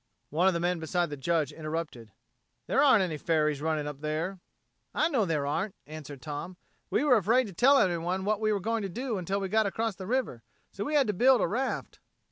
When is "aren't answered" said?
5.45-6.23